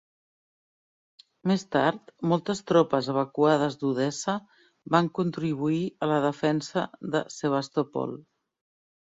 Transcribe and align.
Més 1.51 1.65
tard, 1.75 2.07
moltes 2.31 2.61
tropes 2.71 3.09
evacuades 3.13 3.77
d'Odessa 3.83 4.35
van 4.97 5.11
contribuir 5.21 5.85
a 6.07 6.11
la 6.15 6.19
defensa 6.25 6.89
de 7.17 7.23
Sebastopol. 7.37 8.19